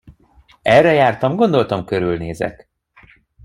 Erre 0.61 0.93
jártam, 0.93 1.35
gondoltam, 1.35 1.85
körülnézek. 1.85 2.69